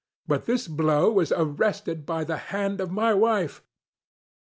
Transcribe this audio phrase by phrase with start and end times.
[0.27, 3.61] But this blow was arrested by the hand of my wife.